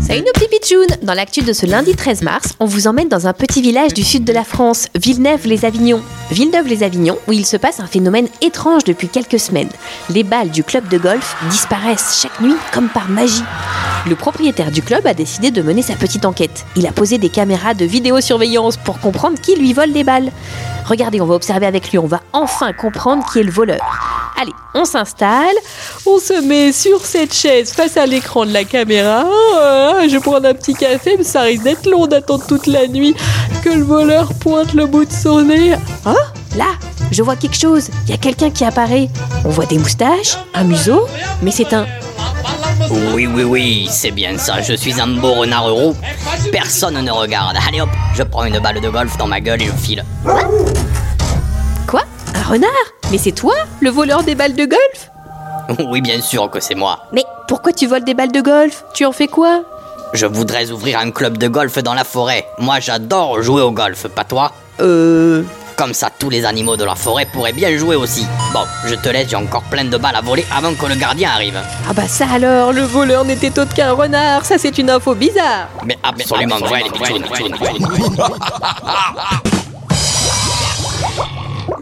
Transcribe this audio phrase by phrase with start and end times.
[0.00, 3.28] Salut nos petits pitchouns Dans l'actu de ce lundi 13 mars, on vous emmène dans
[3.28, 6.02] un petit village du sud de la France, Villeneuve-les-Avignon.
[6.32, 9.68] Villeneuve-les-Avignon, où il se passe un phénomène étrange depuis quelques semaines.
[10.10, 13.44] Les balles du club de golf disparaissent chaque nuit comme par magie.
[14.08, 16.66] Le propriétaire du club a décidé de mener sa petite enquête.
[16.74, 20.32] Il a posé des caméras de vidéosurveillance pour comprendre qui lui vole des balles.
[20.86, 24.11] Regardez, on va observer avec lui, on va enfin comprendre qui est le voleur.
[24.42, 25.54] Allez, on s'installe,
[26.04, 29.24] on se met sur cette chaise face à l'écran de la caméra.
[29.54, 33.14] Ah, je prendre un petit café, mais ça risque d'être long d'attendre toute la nuit
[33.62, 35.76] que le voleur pointe le bout de son nez.
[36.04, 36.16] Ah,
[36.56, 36.66] là,
[37.12, 37.88] je vois quelque chose.
[38.06, 39.08] Il y a quelqu'un qui apparaît.
[39.44, 41.06] On voit des moustaches, un museau,
[41.40, 41.86] mais c'est un
[43.14, 44.60] oui, oui, oui, c'est bien ça.
[44.60, 45.94] Je suis un beau renard roux.
[46.50, 47.56] Personne ne regarde.
[47.68, 50.04] Allez hop, je prends une balle de golf dans ma gueule et je file.
[52.52, 52.68] Renard
[53.10, 55.10] Mais c'est toi, le voleur des balles de golf?
[55.88, 56.98] Oui, bien sûr que c'est moi.
[57.12, 58.84] Mais pourquoi tu voles des balles de golf?
[58.92, 59.62] Tu en fais quoi?
[60.12, 62.46] Je voudrais ouvrir un club de golf dans la forêt.
[62.58, 64.52] Moi, j'adore jouer au golf, pas toi?
[64.80, 65.42] Euh...
[65.76, 68.26] Comme ça, tous les animaux de la forêt pourraient bien jouer aussi.
[68.52, 71.30] Bon, je te laisse, j'ai encore plein de balles à voler avant que le gardien
[71.30, 71.58] arrive.
[71.88, 75.68] Ah bah ça alors, le voleur n'était autre qu'un renard, ça c'est une info bizarre.
[75.86, 77.22] Mais absolument vrai, les pitchouns.